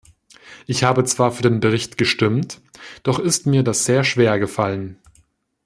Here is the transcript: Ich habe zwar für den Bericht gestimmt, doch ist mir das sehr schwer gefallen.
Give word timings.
Ich 0.65 0.83
habe 0.83 1.03
zwar 1.03 1.31
für 1.31 1.43
den 1.43 1.59
Bericht 1.59 1.95
gestimmt, 1.99 2.59
doch 3.03 3.19
ist 3.19 3.45
mir 3.45 3.61
das 3.61 3.85
sehr 3.85 4.03
schwer 4.03 4.39
gefallen. 4.39 4.97